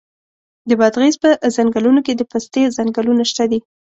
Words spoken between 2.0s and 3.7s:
کې د پستې ځنګلونه شته دي.